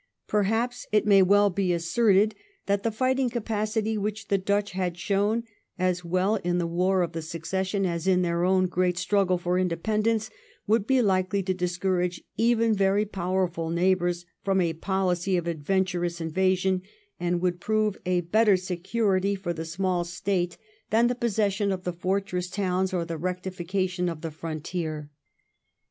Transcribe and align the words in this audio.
Perhaps, 0.27 0.85
too, 0.85 0.97
it 0.97 1.05
may 1.05 1.21
well 1.21 1.51
be 1.51 1.71
asserted 1.73 2.33
that 2.65 2.81
the 2.81 2.89
fighting 2.89 3.29
capacity 3.29 3.99
which 3.99 4.29
the 4.29 4.39
Dutch 4.39 4.71
had 4.71 4.97
shown, 4.97 5.43
as 5.77 6.03
well 6.03 6.37
in 6.37 6.57
the 6.57 6.65
War 6.65 7.03
of 7.03 7.11
the 7.11 7.21
Succession 7.21 7.85
as 7.85 8.07
in 8.07 8.23
their 8.23 8.43
own 8.43 8.65
great 8.65 8.97
struggle 8.97 9.37
for 9.37 9.59
independence, 9.59 10.31
would 10.65 10.87
be 10.87 11.03
likely 11.03 11.43
to 11.43 11.53
discourage 11.53 12.23
even 12.35 12.73
very 12.73 13.05
powerful 13.05 13.69
neighbours 13.69 14.25
from 14.43 14.59
a 14.59 14.73
policy 14.73 15.37
of 15.37 15.45
adventurous 15.45 16.19
invasion, 16.19 16.81
and 17.19 17.39
would 17.39 17.61
prove 17.61 17.99
a 18.03 18.21
better 18.21 18.57
security 18.57 19.35
for 19.35 19.53
the 19.53 19.65
small 19.65 20.03
State 20.03 20.57
than 20.89 21.05
the 21.09 21.13
138 21.13 21.13
THE 21.13 21.13
REIGN 21.13 21.13
OF 21.13 21.13
QUEEN 21.13 21.13
ANNE. 21.13 21.13
ch. 21.13 21.13
xxtii. 21.13 21.27
possession 21.27 21.71
of 21.71 21.83
the 21.83 21.91
fortress 21.93 22.49
towns 22.49 22.91
or 22.91 23.05
the 23.05 23.19
rectification 23.19 24.09
of 24.09 24.21
the 24.21 24.31
frontier. 24.31 25.11